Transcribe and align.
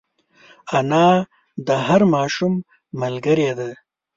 انا 0.77 1.07
د 1.67 1.69
هر 1.87 2.01
ماشوم 2.13 2.53
ملګرې 3.01 3.51
ده 3.59 3.69